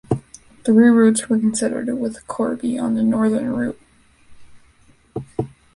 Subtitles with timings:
[0.65, 3.79] Three routes were considered, with Corby on the northern route.